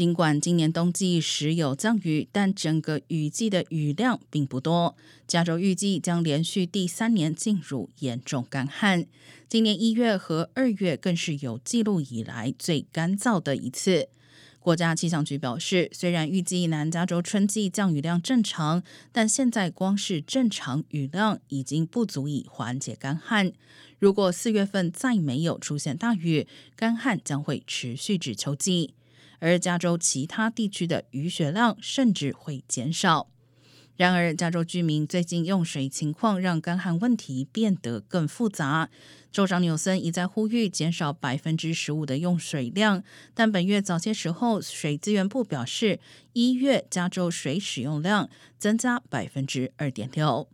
[0.00, 4.96] 尽管今年冬季时有降雨，但整个雨季的雨量并不多。
[5.26, 9.04] 加州预计将连续第三年进入严重干旱，
[9.46, 14.08] 今年一月和二月更是有记录以来最干燥的一次。
[14.58, 18.82] 国家气象局表示，虽然预计南加州春季降雨量正常，
[19.12, 23.52] 但现在光是正常雨量已经不足以缓解干旱。
[23.98, 28.94] 如果四月份再没有出现大雨，干旱将会持续至秋季。
[29.40, 33.28] 而加州其他地区的雨雪量甚至会减少。
[33.96, 38.88] 然而，加州居民最近用水情况让干旱问题变得更复杂。
[39.30, 46.00] 州长纽森一再呼吁减少百分之十五的用水量，但本月早些时候，水资源部表示，
[46.32, 50.48] 一月加州水使用量增加百分之二点六。